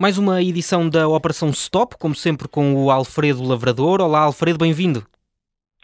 Mais 0.00 0.18
uma 0.18 0.42
edição 0.42 0.88
da 0.88 1.06
Operação 1.06 1.50
Stop, 1.50 1.96
como 1.96 2.14
sempre 2.14 2.48
com 2.48 2.74
o 2.74 2.90
Alfredo 2.90 3.44
Lavrador. 3.44 4.00
Olá, 4.00 4.22
Alfredo, 4.22 4.58
bem-vindo. 4.58 5.06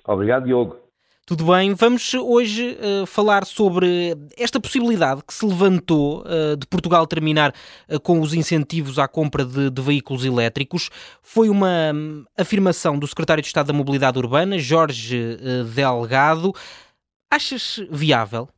Obrigado, 0.05 0.47
Diogo. 0.47 0.77
Tudo 1.27 1.45
bem, 1.47 1.75
vamos 1.75 2.15
hoje 2.15 2.79
uh, 2.81 3.05
falar 3.05 3.45
sobre 3.45 4.17
esta 4.39 4.61
possibilidade 4.61 5.23
que 5.27 5.35
se 5.35 5.45
levantou 5.45 6.23
uh, 6.23 6.57
de 6.57 6.65
Portugal 6.69 7.05
terminar 7.05 7.53
uh, 7.89 7.99
com 7.99 8.21
os 8.21 8.33
incentivos 8.33 8.97
à 8.97 9.09
compra 9.09 9.45
de, 9.45 9.69
de 9.69 9.83
veículos 9.83 10.25
elétricos. 10.25 10.89
Foi 11.21 11.49
uma 11.49 11.93
um, 11.93 12.25
afirmação 12.39 12.97
do 12.97 13.09
Secretário 13.09 13.43
de 13.43 13.49
Estado 13.49 13.67
da 13.67 13.73
Mobilidade 13.73 14.17
Urbana, 14.19 14.57
Jorge 14.59 15.37
Delgado. 15.75 16.55
Achas 17.31 17.77
viável? 17.91 18.49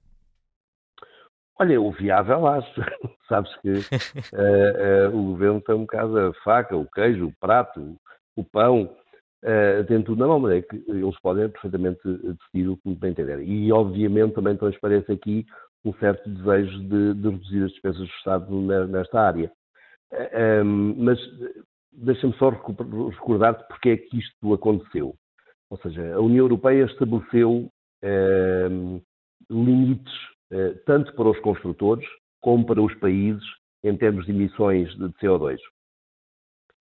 Olha, 1.60 1.80
o 1.80 1.90
viável 1.90 2.46
acho. 2.46 2.80
Sabes 3.28 3.54
que 3.56 3.72
o 5.12 5.22
governo 5.22 5.60
tem 5.60 5.74
um 5.74 5.80
bocado 5.80 6.18
a 6.18 6.34
faca, 6.42 6.77
o 6.77 6.88
queijo, 6.91 7.27
o 7.27 7.32
prato, 7.41 7.96
o 8.36 8.44
pão 8.44 8.84
uh, 9.44 10.02
tudo 10.04 10.16
na 10.16 10.27
mão, 10.27 10.48
é 10.50 10.62
que 10.62 10.77
eles 10.88 11.18
podem 11.20 11.48
perfeitamente 11.48 12.00
decidir 12.04 12.68
o 12.68 12.77
que 12.77 12.94
bem 12.94 13.10
entender. 13.10 13.41
E, 13.42 13.72
obviamente, 13.72 14.34
também 14.34 14.56
transparece 14.56 15.12
aqui 15.12 15.46
um 15.84 15.92
certo 15.94 16.28
desejo 16.28 16.78
de, 16.80 17.14
de 17.14 17.28
reduzir 17.28 17.64
as 17.64 17.70
despesas 17.72 17.98
do 17.98 18.14
Estado 18.14 18.60
nesta 18.88 19.20
área. 19.20 19.50
Uh, 20.12 20.16
um, 20.16 20.20
ehm, 20.32 20.94
mas 20.98 21.19
deixa-me 21.92 22.34
só 22.34 22.50
recordar-te 22.50 23.66
porque 23.69 23.91
é 23.91 23.96
que 23.96 24.19
isto 24.19 24.55
aconteceu. 24.55 25.14
Ou 25.70 25.78
seja, 25.78 26.14
a 26.14 26.20
União 26.20 26.44
Europeia 26.44 26.84
estabeleceu 26.84 27.50
uh, 27.52 27.70
limites 29.50 30.12
uh, 30.53 30.78
tanto 30.86 31.12
para 31.14 31.28
os 31.28 31.39
construtores 31.41 32.06
como 32.41 32.64
para 32.64 32.83
os 32.83 32.95
países 32.97 33.45
em 33.83 33.97
termos 33.97 34.27
de 34.27 34.33
emissões 34.33 34.89
de 34.97 35.09
CO2. 35.20 35.59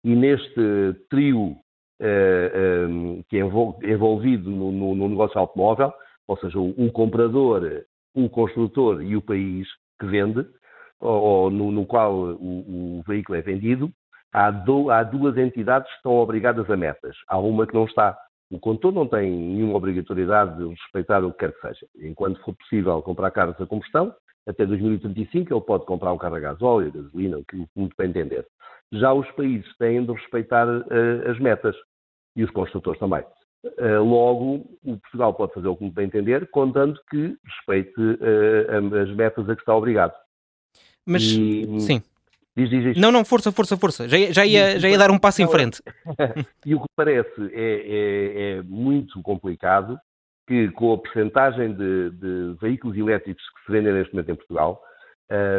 E 0.04 0.14
neste 0.14 0.94
trio 1.08 1.56
eh, 2.00 2.52
ehm, 2.54 3.22
que 3.28 3.38
é 3.38 3.92
envolvido 3.92 4.50
no, 4.50 5.08
negócio 5.08 5.38
automóvel, 5.38 5.92
ou 6.26 6.36
seja, 6.38 6.58
o, 6.58 6.90
comprador, 6.92 7.84
o 8.14 8.28
construtor 8.28 9.02
e 9.02 9.16
o 9.16 9.22
país 9.22 9.66
que 10.00 10.06
vende, 10.06 10.44
ou, 11.00 11.50
no, 11.50 11.86
qual 11.86 12.12
o, 12.12 13.02
veículo 13.06 13.38
é 13.38 13.42
vendido, 13.42 13.90
há, 14.32 14.50
do, 14.50 14.90
há, 14.90 15.02
duas 15.02 15.36
entidades 15.38 15.88
que 15.88 15.96
estão 15.96 16.12
obrigadas 16.12 16.68
a 16.68 16.76
metas. 16.76 17.16
Há 17.28 17.38
uma 17.38 17.66
que 17.66 17.74
não 17.74 17.84
está. 17.84 18.18
O 18.50 18.58
condutor 18.58 18.92
não 18.92 19.06
tem 19.06 19.30
nenhuma 19.30 19.76
obrigatoriedade 19.76 20.56
de 20.58 20.68
respeitar 20.68 21.24
o 21.24 21.32
que 21.32 21.38
quer 21.38 21.52
que 21.52 21.60
seja. 21.60 21.86
Enquanto 21.96 22.40
for 22.42 22.54
possível 22.54 23.02
comprar 23.02 23.30
carros 23.30 23.60
a 23.60 23.66
combustão, 23.66 24.14
até 24.46 24.66
2035 24.66 25.52
ele 25.52 25.60
pode 25.62 25.86
comprar 25.86 26.12
um 26.12 26.18
carro 26.18 26.36
a 26.36 26.40
gasóleo, 26.40 26.88
a 26.88 27.02
gasolina, 27.02 27.38
o 27.38 27.44
que 27.44 27.66
muito 27.74 27.94
bem 27.96 28.10
entender. 28.10 28.46
Já 28.92 29.12
os 29.12 29.28
países 29.32 29.66
têm 29.78 30.04
de 30.04 30.12
respeitar 30.12 30.68
uh, 30.68 31.30
as 31.30 31.38
metas 31.40 31.74
e 32.36 32.44
os 32.44 32.50
construtores 32.50 33.00
também. 33.00 33.24
Uh, 33.64 34.04
logo, 34.04 34.66
o 34.84 34.98
Portugal 34.98 35.32
pode 35.32 35.54
fazer 35.54 35.68
o 35.68 35.76
que 35.76 35.90
bem 35.90 36.06
entender, 36.06 36.48
contando 36.50 37.00
que 37.10 37.36
respeite 37.44 37.98
uh, 37.98 38.94
as 39.02 39.10
metas 39.16 39.48
a 39.48 39.54
que 39.54 39.62
está 39.62 39.74
obrigado. 39.74 40.12
Mas, 41.06 41.22
e, 41.22 41.80
sim. 41.80 42.02
Diz, 42.56 42.70
diz, 42.70 42.84
diz. 42.84 42.96
Não, 42.96 43.10
não, 43.10 43.24
força, 43.24 43.50
força, 43.50 43.76
força. 43.76 44.08
Já, 44.08 44.16
já, 44.30 44.46
ia, 44.46 44.78
já 44.78 44.88
ia 44.88 44.98
dar 44.98 45.10
um 45.10 45.18
passo 45.18 45.42
em 45.42 45.48
frente. 45.48 45.82
e 46.64 46.74
o 46.74 46.80
que 46.80 46.86
parece 46.94 47.50
é, 47.52 48.52
é, 48.52 48.58
é 48.58 48.62
muito 48.62 49.20
complicado 49.22 49.98
que 50.46 50.70
com 50.72 50.92
a 50.92 50.98
percentagem 50.98 51.74
de, 51.74 52.10
de, 52.10 52.56
veículos 52.60 52.96
elétricos 52.96 53.42
que 53.42 53.64
se 53.66 53.72
vendem 53.72 53.92
neste 53.92 54.12
momento 54.12 54.30
em 54.30 54.36
Portugal, 54.36 54.82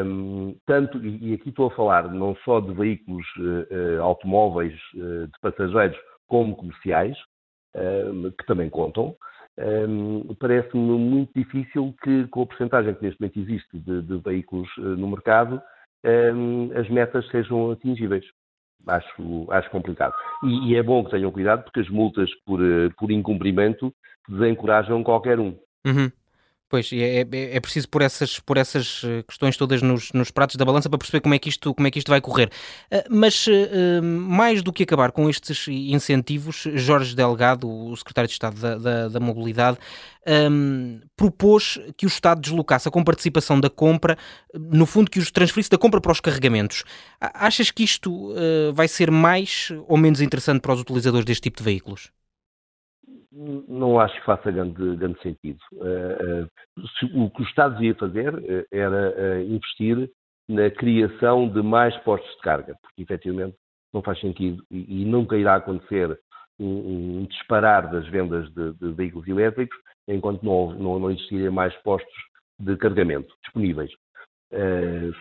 um, 0.06 0.56
tanto, 0.66 1.04
e 1.04 1.34
aqui 1.34 1.50
estou 1.50 1.68
a 1.68 1.76
falar 1.76 2.08
não 2.14 2.36
só 2.46 2.60
de 2.60 2.72
veículos 2.74 3.26
uh, 3.38 4.02
automóveis 4.02 4.76
uh, 4.94 5.26
de 5.26 5.40
passageiros 5.42 5.98
como 6.28 6.56
comerciais, 6.56 7.18
um, 7.76 8.32
que 8.32 8.46
também 8.46 8.70
contam, 8.70 9.16
um, 9.58 10.36
parece-me 10.36 10.98
muito 10.98 11.32
difícil 11.36 11.96
que, 12.04 12.28
com 12.28 12.44
a 12.44 12.46
percentagem 12.46 12.94
que 12.94 13.04
neste 13.04 13.20
momento 13.20 13.40
existe 13.40 13.80
de, 13.80 14.02
de 14.02 14.18
veículos 14.18 14.70
uh, 14.78 14.82
no 14.82 15.08
mercado, 15.08 15.62
as 16.76 16.90
metas 16.90 17.28
sejam 17.30 17.72
atingíveis. 17.72 18.26
Acho, 18.88 19.48
acho 19.50 19.70
complicado. 19.72 20.14
E, 20.44 20.72
e, 20.72 20.76
é 20.76 20.84
bom 20.84 21.04
que 21.04 21.12
tenham 21.12 21.32
cuidado, 21.32 21.64
porque 21.64 21.80
as 21.80 21.90
multas 21.90 22.30
por, 22.46 22.60
por 22.98 23.12
incumprimento 23.12 23.94
desencorajam 24.30 25.04
qualquer 25.04 25.40
um. 25.40 25.58
Uhum. 25.86 26.12
Pois, 26.68 26.92
é, 26.92 27.22
é, 27.22 27.56
é, 27.56 27.60
preciso 27.60 27.88
pôr 27.88 28.02
essas, 28.02 28.40
por 28.40 28.58
essas 28.58 29.02
eh, 29.06 29.22
questões 29.22 29.56
todas 29.56 29.84
nos, 29.84 30.12
nos, 30.14 30.32
pratos 30.32 30.56
da 30.56 30.66
balança 30.66 30.90
para 30.90 30.98
perceber 30.98 31.22
como 31.22 31.36
é 31.36 31.40
que 31.40 31.48
isto, 31.48 31.76
como 31.76 31.88
é 31.88 31.92
que 31.92 32.00
isto 32.00 32.10
vai 32.10 32.20
correr. 32.20 32.50
Uh, 32.92 33.04
mas, 33.08 33.46
uh, 33.46 34.02
mais 34.02 34.64
do 34.64 34.74
que 34.74 34.82
acabar 34.82 35.12
com 35.12 35.30
estes 35.30 35.68
incentivos, 35.68 36.64
Jorge 36.74 37.16
Delgado, 37.16 37.70
o 37.70 37.96
secretário 37.96 38.28
de 38.28 38.34
Estado 38.34 38.60
da, 38.60 38.78
da, 38.80 39.08
da 39.10 39.20
Mobilidade, 39.20 39.78
um, 40.52 41.02
propôs 41.16 41.80
que 41.96 42.08
o 42.08 42.10
Estado 42.10 42.42
deslocasse 42.42 42.88
a 42.88 42.92
comparticipação 42.92 43.60
da 43.60 43.70
compra, 43.70 44.18
no 44.52 44.88
fundo, 44.88 45.12
que 45.12 45.20
os 45.20 45.30
transferisse 45.30 45.70
da 45.70 45.78
compra 45.78 46.02
para 46.02 46.12
os 46.12 46.20
carregamentos. 46.20 46.84
Achas 47.22 47.70
que 47.70 47.84
isto 47.84 48.34
vai 48.74 48.88
ser 48.88 49.12
mais 49.12 49.72
ou 49.88 49.98
menos 49.98 50.20
interessante 50.20 50.62
para 50.62 50.74
os 50.74 50.82
utilizadores 50.82 51.26
deste 51.26 51.44
tipo 51.44 51.58
de 51.60 51.64
veículos? 51.64 52.10
Não 53.36 54.00
acho 54.00 54.16
que 54.16 54.26
faça 54.26 54.50
grande, 54.50 54.96
grande 54.96 55.22
sentido. 55.22 55.60
Uh, 55.74 56.46
uh, 56.46 57.26
o 57.26 57.30
que 57.30 57.42
o 57.42 57.46
Estado 57.46 57.76
devia 57.76 57.96
fazer 57.96 58.34
uh, 58.34 58.66
era 58.72 59.44
investir 59.44 60.10
na 60.48 60.70
criação 60.70 61.50
de 61.50 61.62
mais 61.62 61.96
postos 61.98 62.32
de 62.36 62.42
carga, 62.42 62.78
porque 62.82 63.02
efetivamente 63.02 63.56
não 63.94 64.02
faz 64.02 64.20
sentido 64.20 64.64
e, 64.70 65.04
nunca 65.06 65.38
irá 65.38 65.56
acontecer 65.56 66.18
um, 66.60 67.22
um 67.22 67.26
disparar 67.26 67.90
das 67.92 68.08
vendas 68.08 68.50
de, 68.54 68.74
de, 68.74 68.92
veículos 68.92 69.28
elétricos 69.28 69.78
enquanto 70.08 70.44
não, 70.44 70.74
não, 70.74 71.00
não 71.00 71.12
existirem 71.12 71.50
mais 71.50 71.74
postos 71.78 72.14
de 72.60 72.78
carregamento 72.78 73.34
disponíveis. 73.44 73.92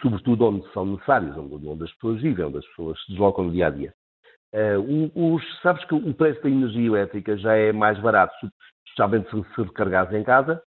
sobretudo 0.02 0.44
onde 0.44 0.72
são 0.72 0.84
necessários, 0.84 1.36
onde, 1.36 1.66
onde 1.66 1.84
as 1.84 1.92
pessoas 1.94 2.20
vivem, 2.20 2.44
onde 2.44 2.58
as 2.58 2.66
pessoas 2.66 3.00
se 3.00 3.12
deslocam 3.12 3.44
no 3.44 3.52
dia 3.52 3.68
a 3.68 3.70
dia. 3.70 3.94
Uh, 4.54 5.34
os, 5.34 5.60
sabes 5.62 5.84
que 5.84 5.94
o 5.96 6.14
preço 6.14 6.40
da 6.40 6.48
energia 6.48 6.86
elétrica 6.86 7.36
já 7.36 7.56
é 7.56 7.72
mais 7.72 7.98
barato, 7.98 8.32
especialmente 8.86 9.28
se, 9.28 9.54
se 9.54 9.62
recarregares 9.62 10.12
em 10.12 10.22
casa, 10.22 10.62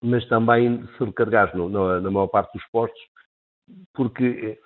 mas 0.00 0.24
também 0.28 0.86
se 0.96 1.04
recarregares 1.04 1.52
no, 1.54 1.68
no, 1.68 2.00
na 2.00 2.10
maior 2.12 2.28
parte 2.28 2.52
dos 2.52 2.64
postos, 2.70 3.00
porque 3.92 4.24
eh, 4.24 4.58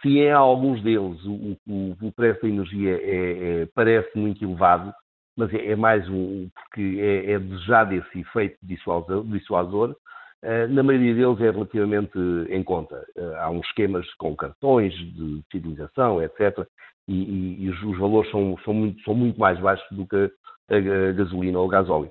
se 0.00 0.20
em 0.20 0.32
alguns 0.32 0.82
deles 0.82 1.22
o, 1.26 1.58
o, 1.68 1.96
o 2.00 2.12
preço 2.12 2.40
da 2.40 2.48
energia 2.48 2.96
é, 2.96 3.62
é, 3.62 3.66
parece 3.74 4.16
muito 4.16 4.42
elevado, 4.42 4.94
mas 5.36 5.52
é, 5.52 5.72
é 5.72 5.76
mais 5.76 6.08
um, 6.08 6.48
porque 6.54 6.98
é, 6.98 7.32
é 7.32 7.38
desejado 7.38 7.94
esse 7.94 8.20
efeito 8.20 8.56
dissuasor, 8.62 9.22
dissuasor 9.24 9.94
na 10.68 10.82
maioria 10.82 11.14
deles 11.14 11.40
é 11.40 11.50
relativamente 11.50 12.18
em 12.48 12.62
conta. 12.62 13.04
Uh, 13.16 13.34
há 13.36 13.50
uns 13.50 13.66
esquemas 13.66 14.06
com 14.14 14.36
cartões 14.36 14.92
de 14.94 15.42
fidelização, 15.50 16.22
etc., 16.22 16.66
e, 17.08 17.14
e, 17.14 17.64
e 17.64 17.70
os, 17.70 17.98
valores 17.98 18.30
são, 18.30 18.56
são, 18.64 18.74
muito, 18.74 19.02
são 19.02 19.14
muito 19.14 19.38
mais 19.38 19.58
baixos 19.60 19.86
do 19.92 20.06
que 20.06 20.30
a, 20.68 21.12
gasolina 21.12 21.58
ou 21.58 21.66
o 21.66 21.68
gasóleo. 21.68 22.10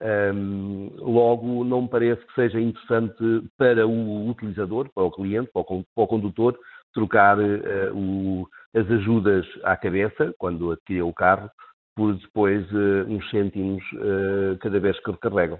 Um, 0.00 0.90
logo, 0.96 1.64
não 1.64 1.82
me 1.82 1.88
parece 1.88 2.24
que 2.24 2.34
seja 2.34 2.60
interessante 2.60 3.48
para 3.56 3.84
o 3.86 4.30
utilizador, 4.30 4.88
para 4.94 5.02
o 5.02 5.10
cliente, 5.10 5.50
para 5.52 5.62
o, 5.62 5.84
para 5.94 6.04
o 6.04 6.06
condutor, 6.06 6.56
trocar 6.94 7.38
uh, 7.38 7.92
o, 7.94 8.48
as 8.74 8.88
ajudas 8.90 9.44
à 9.64 9.76
cabeça, 9.76 10.32
quando 10.38 10.70
adquire 10.70 11.02
o 11.02 11.12
carro, 11.12 11.50
por 11.96 12.14
depois 12.14 12.64
uh, 12.70 13.06
uns 13.08 13.28
cêntimos 13.30 13.82
uh, 13.94 14.56
cada 14.60 14.78
vez 14.78 14.98
que 15.00 15.10
recarregam. 15.10 15.58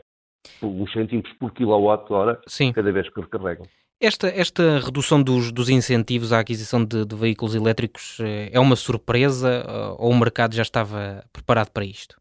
Uns 0.63 0.93
cêntimos 0.93 1.31
por 1.35 1.53
quilowatt-hora 1.53 2.41
cada 2.75 2.93
vez 2.93 3.09
que 3.13 3.21
recarregam. 3.21 3.67
Esta, 4.01 4.29
esta 4.29 4.79
redução 4.79 5.21
dos, 5.21 5.51
dos 5.51 5.69
incentivos 5.69 6.33
à 6.33 6.39
aquisição 6.39 6.85
de, 6.85 7.05
de, 7.05 7.17
veículos 7.17 7.57
elétricos 7.57 8.21
eh, 8.21 8.49
é 8.53 8.61
uma 8.61 8.77
surpresa 8.77 9.49
eh, 9.49 9.97
ou 9.99 10.13
o 10.13 10.17
mercado 10.17 10.55
já 10.55 10.63
estava 10.63 11.25
preparado 11.33 11.73
para 11.73 11.85
isto? 11.85 12.15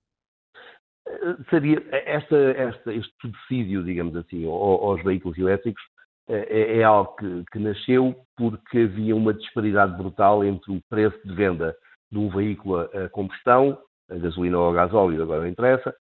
Eh, 1.08 1.36
Seria, 1.52 1.84
esta, 1.92 2.36
esta, 2.36 2.92
este 2.92 3.14
subsídio, 3.22 3.84
digamos 3.84 4.16
assim, 4.16 4.44
aos, 4.48 5.04
veículos 5.04 5.38
elétricos 5.38 5.84
é, 6.28 6.80
é 6.80 6.84
algo 6.84 7.16
que, 7.16 7.44
que, 7.52 7.60
nasceu 7.60 8.16
porque 8.36 8.80
havia 8.80 9.16
uma 9.16 9.36
disparidade 9.36 9.96
brutal 9.96 10.44
entre 10.44 10.72
o 10.72 10.82
preço 10.90 11.20
de 11.28 11.36
venda 11.36 11.76
de 12.12 12.18
um 12.18 12.28
veículo 12.30 12.80
a 12.80 13.08
combustão, 13.10 13.78
a 14.10 14.16
gasolina 14.16 14.58
ou 14.58 14.72
a 14.72 14.74
gasóleo, 14.74 15.22
agora 15.22 15.42
não 15.42 15.48
interessa, 15.48 15.94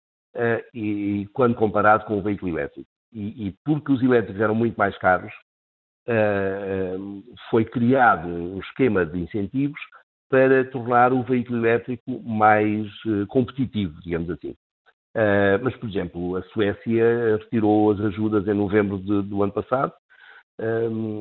e 0.75 1.29
quando 1.33 1.55
comparado 1.55 2.05
com 2.05 2.19
um 2.19 2.23
veículo 2.23 2.53
elétrico. 2.59 2.89
E, 3.13 3.49
e 3.49 3.55
porque 3.65 3.93
os 3.93 4.03
elétricos 4.03 4.41
eram 4.41 4.55
muito 4.55 4.77
mais 4.77 4.97
caros, 4.99 5.33
eh, 6.07 6.97
foi 7.51 7.65
criado 7.65 8.29
um 8.29 8.61
esquema 8.61 9.05
de 9.05 9.19
incentivos 9.19 9.81
para 10.29 10.65
tornar 10.71 11.13
o 11.13 11.23
veículo 11.23 11.59
elétrico 11.59 12.23
mais 12.23 12.87
eh, 13.07 13.27
competitivo, 13.29 14.01
digamos 14.03 14.31
assim. 14.31 14.55
Mas, 15.63 15.75
por 15.77 15.89
exemplo, 15.89 16.37
a 16.37 16.43
Suécia 16.43 17.39
retirou 17.39 17.91
as 17.91 18.01
ajudas 18.01 18.47
em 18.47 18.53
novembro 18.53 18.99
de, 18.99 19.23
do 19.23 19.43
ano 19.43 19.53
passado, 19.53 19.91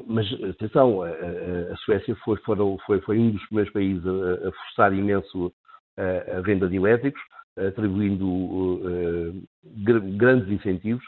mas 0.05 0.27
atenção, 0.49 1.01
a, 1.01 1.75
Suécia 1.85 2.13
foi, 2.17 2.37
foi, 2.85 2.99
foi, 2.99 3.17
um 3.17 3.31
dos 3.31 3.45
primeiros 3.45 3.71
países 3.71 4.05
a, 4.05 4.51
forçar 4.51 4.91
imenso 4.91 5.49
a, 5.97 6.41
venda 6.41 6.67
de 6.67 6.75
elétricos, 6.75 7.21
atribuindo 7.57 8.27
uh, 8.27 9.43
grandes 9.63 10.49
incentivos, 10.49 11.03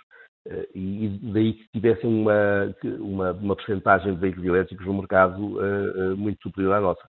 uh, 0.48 0.68
e 0.74 1.20
daí 1.34 1.54
que 1.54 1.68
tivessem 1.74 2.10
uma, 2.10 2.76
uma, 3.00 3.32
uma 3.34 3.56
percentagem 3.56 4.14
de 4.14 4.20
veículos 4.20 4.48
elétricos 4.48 4.86
no 4.86 4.94
mercado 4.94 5.58
uh, 5.58 6.18
muito 6.18 6.42
superior 6.42 6.74
à 6.76 6.82
nossa. 6.82 7.02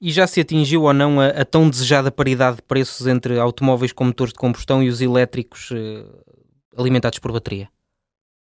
E 0.00 0.10
já 0.10 0.26
se 0.26 0.40
atingiu 0.40 0.82
ou 0.82 0.92
não 0.92 1.20
a, 1.20 1.28
a, 1.28 1.44
tão 1.44 1.70
desejada 1.70 2.10
paridade 2.10 2.56
de 2.56 2.62
preços 2.62 3.06
entre 3.06 3.38
automóveis 3.38 3.92
com 3.92 4.04
motores 4.04 4.32
de 4.32 4.38
combustão 4.38 4.82
e 4.82 4.88
os 4.88 5.00
elétricos 5.00 5.70
alimentados 6.76 7.20
por 7.20 7.30
bateria? 7.30 7.68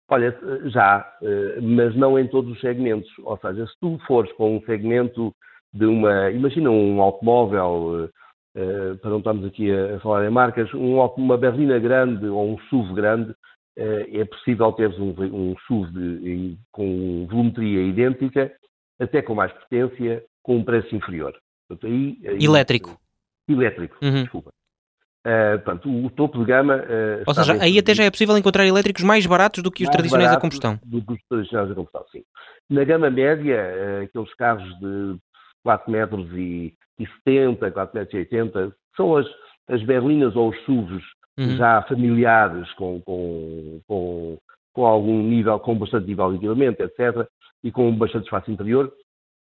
Olha, 0.08 0.38
já, 0.66 1.12
mas 1.60 1.96
não 1.96 2.18
em 2.18 2.28
todos 2.28 2.52
os 2.52 2.62
segmentos. 2.62 3.10
Ou 3.24 3.36
seja, 3.40 3.66
se 3.66 3.74
tu 3.82 4.00
fores 4.06 4.32
para 4.34 4.46
um 4.46 4.62
segmento 4.68 5.36
de 5.74 5.88
uma. 5.88 6.30
Imagina 6.30 6.70
um 6.70 7.02
automóvel, 7.02 8.08
para 9.02 9.12
não 9.12 9.20
estarmos 9.20 9.46
aqui 9.46 9.72
a, 9.72 10.00
falar 10.00 10.26
em 10.26 10.32
marcas, 10.32 10.74
um, 10.74 11.00
uma 11.00 11.38
berlina 11.38 11.78
grande 11.80 12.26
ou 12.26 12.54
um 12.54 12.60
SUV 12.70 12.94
grande, 12.94 13.36
é 13.76 14.26
possível 14.26 14.72
teres 14.74 14.98
um, 14.98 15.14
um 15.20 15.56
SUV 15.68 15.92
de, 15.92 16.58
com 16.72 17.28
volumetria 17.30 17.84
idêntica, 17.84 18.52
até 19.00 19.22
com 19.22 19.36
mais 19.36 19.52
potência, 19.54 20.24
com 20.42 20.58
um 20.58 20.64
preço 20.64 20.96
inferior. 20.96 21.38
Portanto, 21.68 21.92
aí, 21.92 22.18
aí, 22.26 22.44
elétrico. 22.44 22.98
Elétrico, 23.48 23.98
uhum. 24.02 24.24
desculpa. 24.24 24.52
Uh, 25.26 25.60
portanto, 25.62 25.90
o, 25.90 26.10
topo 26.10 26.40
de 26.40 26.46
gama. 26.46 26.78
Uh, 26.78 27.24
Ou 27.28 27.34
seja, 27.34 27.62
aí 27.62 27.78
até 27.78 27.94
já 27.94 28.06
é 28.06 28.12
possível 28.12 28.38
encontrar 28.38 28.66
elétricos 28.66 29.04
mais 29.04 29.26
baratos 29.26 29.62
do 29.62 29.70
que 29.70 29.84
os 29.84 29.90
tradicionais 29.90 30.32
a 30.32 30.40
combustão. 30.40 30.80
Do 30.86 31.02
que 31.02 31.14
os 31.14 31.20
tradicionais 31.28 31.70
a 31.70 31.76
combustão, 31.76 32.06
sim. 32.12 32.24
Na 32.70 32.86
gama 32.86 33.10
média, 33.10 33.58
uh, 33.58 34.04
aqueles 34.06 34.34
carros 34.36 34.68
de 34.80 35.18
4 35.64 35.92
metros 35.92 36.30
e, 36.34 36.74
e 37.00 37.08
70, 37.26 37.72
4 37.72 37.98
metros 37.98 38.14
e 38.14 38.18
80, 38.18 38.76
são 38.96 39.16
as, 39.16 39.28
as 39.68 39.84
berlinas 39.84 40.36
ou 40.36 40.50
os 40.50 40.60
SUVs 40.64 41.04
uhum. 41.38 41.58
já 41.58 41.82
familiares 41.84 42.72
com, 42.74 43.02
com, 43.02 43.82
com, 43.88 44.38
com, 44.74 44.86
algum 44.86 45.22
nível, 45.22 45.60
com 45.60 45.78
bastante 45.78 46.08
nível 46.08 46.32
de 46.32 46.38
equipamento, 46.38 46.84
etc., 46.84 47.28
e 47.64 47.72
com 47.72 47.96
bastante 47.96 48.26
espaço 48.26 48.52
interior, 48.52 48.94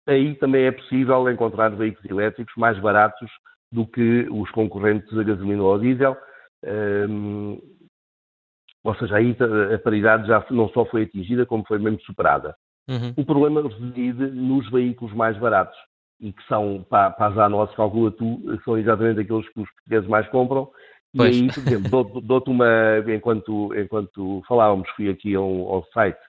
aí 0.06 0.34
também 0.34 0.64
é 0.64 0.72
possível 0.72 1.30
encontrar 1.30 1.68
veículos 1.70 2.10
elétricos 2.10 2.52
mais 2.56 2.78
baratos 2.80 3.30
do 3.72 3.86
que 3.86 4.26
os 4.30 4.50
concorrentes 4.50 5.16
a 5.16 5.22
gasolina 5.22 5.62
ou 5.62 5.74
a 5.74 5.78
diesel. 5.78 6.16
Um, 6.64 7.60
ou 8.82 8.94
seja, 8.96 9.16
aí 9.16 9.36
a 9.72 9.78
paridade 9.78 10.26
já 10.26 10.44
não 10.50 10.68
só 10.70 10.84
foi 10.86 11.02
atingida, 11.02 11.46
como 11.46 11.64
foi 11.66 11.78
mesmo 11.78 12.00
superada. 12.00 12.54
Uhum. 12.88 13.14
O 13.16 13.24
problema 13.24 13.62
reside 13.62 14.26
nos 14.26 14.68
veículos 14.70 15.14
mais 15.14 15.38
baratos 15.38 15.78
e 16.20 16.32
que 16.32 16.46
são, 16.46 16.84
para, 16.88 17.10
para 17.10 17.44
a 17.44 17.48
nossa 17.48 17.74
calcula 17.74 18.10
tu, 18.10 18.40
são 18.64 18.76
exatamente 18.76 19.20
aqueles 19.20 19.48
que 19.48 19.60
os 19.60 19.70
portugueses 19.70 20.08
mais 20.08 20.28
compram. 20.28 20.68
Pois. 21.16 21.36
E 21.36 21.42
aí, 21.42 21.48
por 21.48 21.58
exemplo, 21.60 22.20
dou-te 22.20 22.50
uma, 22.50 22.98
enquanto, 23.08 23.74
enquanto 23.74 24.42
falávamos, 24.46 24.88
fui 24.90 25.08
aqui 25.08 25.34
ao, 25.34 25.44
ao 25.44 25.84
site 25.92 26.20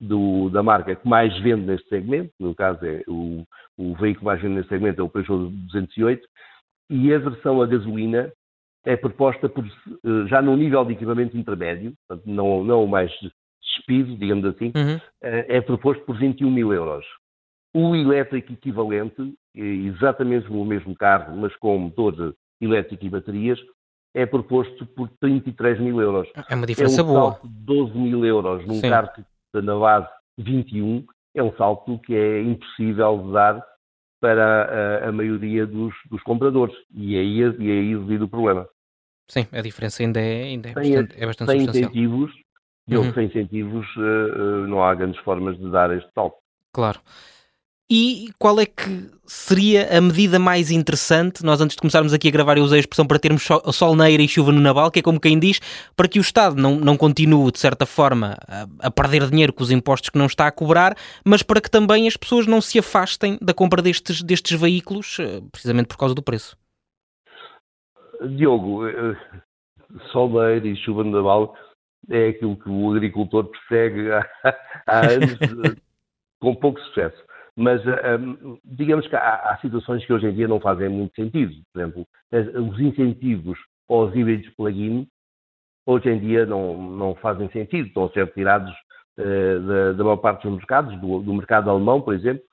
do, 0.00 0.48
da 0.50 0.62
marca 0.62 0.94
que 0.94 1.08
mais 1.08 1.36
vende 1.40 1.62
neste 1.62 1.88
segmento, 1.88 2.32
no 2.38 2.54
caso 2.54 2.84
é 2.84 3.02
o, 3.08 3.44
o 3.76 3.94
veículo 3.94 4.26
mais 4.26 4.40
vende 4.40 4.56
neste 4.56 4.68
segmento 4.68 5.00
é 5.00 5.04
o 5.04 5.08
Peugeot 5.08 5.50
208, 5.50 6.26
e 6.90 7.12
a 7.12 7.18
versão 7.18 7.60
a 7.60 7.66
gasolina 7.66 8.32
é 8.84 8.96
proposta 8.96 9.48
por, 9.48 9.64
eh, 9.64 10.26
já 10.28 10.40
num 10.40 10.56
nível 10.56 10.84
de 10.84 10.92
equipamento 10.94 11.36
intermédio, 11.36 11.92
portanto, 12.06 12.26
não, 12.26 12.64
não 12.64 12.84
o 12.84 12.88
mais 12.88 13.10
despido, 13.62 14.16
digamos 14.16 14.44
assim, 14.44 14.72
uhum. 14.74 15.00
Eh, 15.22 15.56
é 15.56 15.60
proposto 15.60 16.04
por 16.04 16.16
21 16.16 16.50
mil 16.50 16.72
euros. 16.72 17.04
O 17.74 17.94
elétrico 17.94 18.52
equivalente, 18.52 19.34
exatamente 19.54 20.50
o 20.50 20.64
mesmo 20.64 20.94
carro, 20.96 21.36
mas 21.36 21.54
com 21.56 21.78
motor 21.78 22.34
elétrico 22.60 23.04
e 23.04 23.10
baterias, 23.10 23.58
é 24.14 24.26
proposto 24.26 24.86
por 24.86 25.08
33 25.20 25.80
mil 25.80 26.00
euros. 26.00 26.28
É 26.48 26.54
uma 26.54 26.66
diferença 26.66 27.00
é 27.00 27.04
um 27.04 27.06
boa. 27.06 27.40
de 27.42 27.48
12 27.48 27.98
mil 27.98 28.24
euros 28.24 28.66
num 28.66 28.80
Sim. 28.80 28.88
carro 28.88 29.10
que 29.14 29.60
na 29.60 29.78
base 29.78 30.08
21, 30.38 31.04
é 31.34 31.42
um 31.42 31.52
salto 31.56 31.98
que 32.00 32.14
é 32.14 32.42
impossível 32.42 33.22
de 33.24 33.32
dar 33.32 33.66
para 34.20 35.04
a, 35.04 35.08
a 35.08 35.12
maioria 35.12 35.66
dos, 35.66 35.94
dos, 36.10 36.22
compradores. 36.22 36.74
E 36.92 37.16
aí, 37.16 37.38
e 37.38 37.70
aí 37.70 37.96
reside 37.96 38.24
o 38.24 38.28
problema. 38.28 38.68
Sim, 39.28 39.46
a 39.52 39.60
diferença 39.60 40.02
ainda 40.02 40.20
é, 40.20 40.42
ainda 40.44 40.70
é 40.70 40.74
bastante, 40.74 41.22
é 41.22 41.26
bastante 41.26 41.50
sem 41.50 41.60
substancial. 41.60 41.90
Incentivos, 41.90 42.32
uhum. 42.90 43.12
sem 43.12 43.26
incentivos, 43.26 43.96
uh, 43.96 44.66
não 44.66 44.82
há 44.82 44.94
grandes 44.94 45.20
formas 45.22 45.58
de 45.58 45.70
dar 45.70 45.96
este 45.96 46.10
salto. 46.12 46.36
Claro. 46.72 47.00
E 47.90 48.28
qual 48.38 48.60
é 48.60 48.66
que 48.66 49.08
seria 49.24 49.96
a 49.96 49.98
medida 49.98 50.38
mais 50.38 50.70
interessante? 50.70 51.42
Nós, 51.42 51.58
antes 51.58 51.74
de 51.74 51.80
começarmos 51.80 52.12
aqui 52.12 52.28
a 52.28 52.30
gravar, 52.30 52.58
eu 52.58 52.64
usei 52.64 52.78
a 52.78 52.80
expressão 52.80 53.06
para 53.06 53.18
termos 53.18 53.48
sol 53.72 53.96
na 53.96 54.10
eira 54.10 54.22
e 54.22 54.28
chuva 54.28 54.52
no 54.52 54.60
naval, 54.60 54.90
que 54.90 54.98
é 54.98 55.02
como 55.02 55.18
quem 55.18 55.38
diz, 55.38 55.58
para 55.96 56.06
que 56.06 56.18
o 56.18 56.20
Estado 56.20 56.60
não, 56.60 56.76
não 56.76 56.98
continue, 56.98 57.50
de 57.50 57.58
certa 57.58 57.86
forma, 57.86 58.36
a, 58.46 58.66
a, 58.88 58.90
perder 58.90 59.30
dinheiro 59.30 59.54
com 59.54 59.62
os 59.62 59.70
impostos 59.70 60.10
que 60.10 60.18
não 60.18 60.26
está 60.26 60.46
a 60.46 60.52
cobrar, 60.52 60.94
mas 61.24 61.42
para 61.42 61.62
que 61.62 61.70
também 61.70 62.06
as 62.06 62.14
pessoas 62.14 62.46
não 62.46 62.60
se 62.60 62.78
afastem 62.78 63.38
da 63.40 63.54
compra 63.54 63.80
destes, 63.80 64.22
destes 64.22 64.60
veículos, 64.60 65.16
eh, 65.18 65.40
precisamente 65.50 65.88
por 65.88 65.96
causa 65.96 66.14
do 66.14 66.22
preço. 66.22 66.58
Diogo, 68.36 68.86
eh, 68.86 69.16
sol 70.12 70.28
na 70.28 70.50
eira 70.50 70.68
e 70.68 70.76
chuva 70.76 71.04
no 71.04 71.10
naval 71.10 71.56
é 72.10 72.28
aquilo 72.28 72.54
que 72.56 72.68
o 72.68 72.90
agricultor 72.90 73.44
persegue 73.44 74.10
há, 74.12 74.26
há 74.86 75.06
anos 75.06 75.38
com 76.38 76.54
pouco 76.54 76.78
sucesso. 76.80 77.28
Mas 77.58 77.84
eh, 77.84 78.16
um, 78.16 78.56
digamos 78.64 79.08
que 79.08 79.16
há, 79.16 79.50
há, 79.50 79.58
situações 79.60 80.06
que 80.06 80.12
hoje 80.12 80.28
em 80.28 80.32
dia 80.32 80.46
não 80.46 80.60
fazem 80.60 80.88
muito 80.88 81.12
sentido. 81.16 81.52
Por 81.72 81.80
exemplo, 81.80 82.06
os 82.70 82.78
incentivos 82.78 83.58
aos 83.88 84.14
híbridos 84.14 84.48
plug-in 84.54 85.08
hoje 85.84 86.08
em 86.08 86.20
dia 86.20 86.46
não, 86.46 86.80
não 86.90 87.16
fazem 87.16 87.50
sentido. 87.50 87.88
Estão 87.88 88.04
a 88.04 88.10
ser 88.10 88.26
retirados 88.26 88.72
uh, 89.18 89.60
da, 89.66 89.92
da, 89.92 90.04
maior 90.04 90.18
parte 90.18 90.46
dos 90.46 90.56
mercados, 90.56 91.00
do, 91.00 91.18
do 91.18 91.34
mercado 91.34 91.68
alemão, 91.68 92.00
por 92.00 92.14
exemplo, 92.14 92.44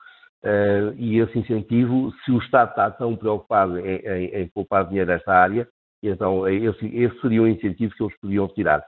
uh, 0.44 0.92
e 0.96 1.20
esse 1.20 1.38
incentivo, 1.38 2.12
se 2.24 2.32
o 2.32 2.38
Estado 2.38 2.70
está 2.70 2.90
tão 2.90 3.14
preocupado 3.14 3.78
em, 3.78 3.98
em, 3.98 4.24
em 4.42 4.48
poupar 4.48 4.88
dinheiro 4.88 5.12
nesta 5.12 5.32
área, 5.32 5.68
então 6.02 6.48
esse, 6.48 6.84
esse 6.84 7.20
seria 7.20 7.42
um 7.42 7.46
incentivo 7.46 7.94
que 7.94 8.02
eles 8.02 8.20
podiam 8.20 8.46
retirar. 8.46 8.84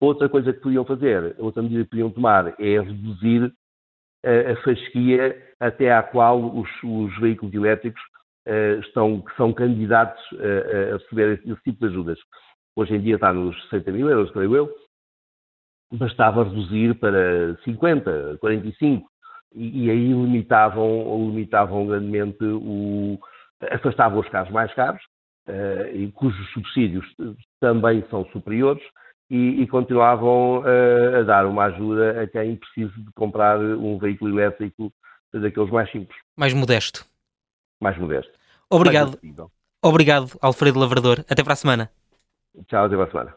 Outra 0.00 0.30
coisa 0.30 0.50
que 0.50 0.60
podiam 0.60 0.84
fazer, 0.86 1.34
outra 1.38 1.62
medida 1.62 1.84
que 1.84 1.90
podiam 1.90 2.10
tomar 2.10 2.54
é 2.58 2.80
reduzir 2.80 3.52
a, 4.24 4.52
a 4.52 4.56
fasquia 4.62 5.36
até 5.60 5.92
à 5.92 6.02
qual 6.02 6.40
os, 6.56 6.68
os 6.82 7.18
veículos 7.18 7.54
elétricos 7.54 8.00
uh, 8.46 8.80
estão, 8.80 9.20
que 9.20 9.34
são 9.36 9.52
candidatos 9.52 10.22
a, 10.34 10.94
a 10.94 10.98
receber 10.98 11.40
esse, 11.44 11.62
tipo 11.62 11.80
de 11.80 11.86
ajudas. 11.86 12.18
Hoje 12.76 12.94
em 12.94 13.00
dia 13.00 13.16
está 13.16 13.32
nos 13.32 13.60
60 13.64 13.90
mil 13.92 14.08
euros, 14.08 14.30
creio 14.30 14.54
eu, 14.54 14.74
bastava 15.92 16.44
reduzir 16.44 16.94
para 16.94 17.56
50, 17.64 18.38
45, 18.40 19.08
e, 19.54 19.86
e 19.86 19.90
aí 19.90 20.08
limitavam, 20.08 21.28
limitavam 21.30 21.86
grandemente 21.86 22.44
o. 22.44 23.18
afastavam 23.70 24.20
os 24.20 24.28
carros 24.28 24.52
mais 24.52 24.72
caros, 24.74 25.02
uh, 25.48 25.96
e 25.96 26.10
cujos 26.12 26.52
subsídios 26.52 27.06
também 27.60 28.04
são 28.10 28.24
superiores, 28.26 28.82
e, 29.30 29.62
e 29.62 29.66
continuavam 29.66 30.60
uh, 30.60 31.18
a 31.20 31.22
dar 31.22 31.46
uma 31.46 31.64
ajuda 31.64 32.22
a 32.22 32.26
quem 32.26 32.56
precisa 32.56 32.92
de 32.96 33.12
comprar 33.14 33.58
um 33.60 33.98
veículo 33.98 34.38
elétrico 34.38 34.92
daqueles 35.32 35.70
mais 35.70 35.90
simples. 35.90 36.18
Mais 36.36 36.54
modesto. 36.54 37.04
Mais 37.80 37.96
modesto. 37.98 38.32
Obrigado. 38.70 39.18
Mais 39.22 39.36
Obrigado, 39.82 40.36
Alfredo 40.40 40.78
Lavrador. 40.78 41.24
Até 41.28 41.44
para 41.44 41.52
a 41.52 41.56
semana. 41.56 41.90
Tchau, 42.66 42.86
até 42.86 42.96
para 42.96 43.04
a 43.04 43.10
semana. 43.10 43.36